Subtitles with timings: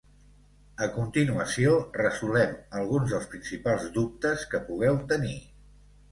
[0.83, 5.35] A continuació, resolem alguns dels principals dubtes que pugueu tenir.